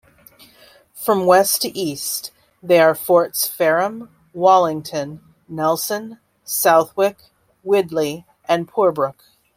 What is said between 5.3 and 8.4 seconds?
Nelson, Southwick, Widley